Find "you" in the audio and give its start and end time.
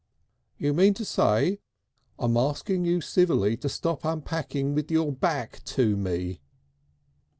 0.57-0.73, 2.85-3.01